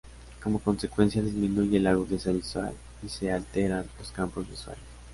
[0.41, 4.81] Como consecuencia disminuye la agudeza visual y se alteran los campos visuales.